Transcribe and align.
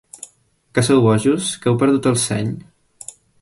Que 0.73 0.81
sou 0.87 0.99
bojos, 1.07 1.43
que 1.61 1.69
heu 1.71 1.77
perdut 1.83 2.09
el 2.13 2.17
seny? 2.25 2.51